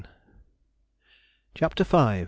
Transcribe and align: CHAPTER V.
CHAPTER 1.53 1.83
V. 1.83 2.17